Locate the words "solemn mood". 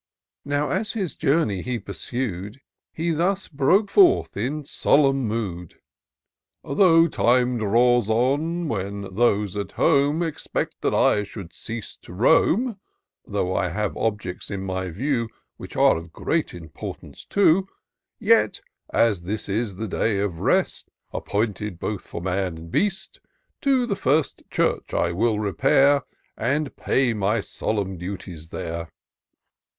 4.65-5.75